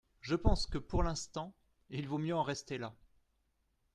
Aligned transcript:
Je 0.21 0.33
pense 0.33 0.65
que 0.65 0.79
pour 0.79 1.03
l’instant, 1.03 1.53
il 1.91 2.07
vaut 2.07 2.17
mieux 2.17 2.33
en 2.35 2.41
rester 2.41 2.79
là. 2.79 2.95